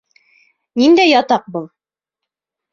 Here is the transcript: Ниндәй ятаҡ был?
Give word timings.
Ниндәй 0.83 1.11
ятаҡ 1.13 1.47
был? 1.59 1.71